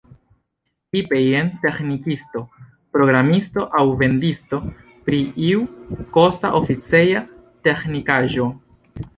Tipe 0.95 1.17
jen 1.23 1.51
teĥnikisto, 1.65 2.41
programisto, 2.97 3.67
aŭ 3.81 3.83
vendisto 4.01 4.61
pri 5.11 5.21
iu 5.51 5.63
kosta 6.19 6.53
oficeja 6.63 7.23
teĥnikaĵo. 7.69 8.51